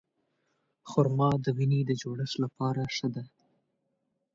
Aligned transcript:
خرما 0.89 1.29
د 1.43 1.45
وینې 1.57 1.81
د 1.85 1.91
جوړښت 2.01 2.35
لپاره 2.43 2.81
ښه 2.95 3.07
ده. 3.15 3.23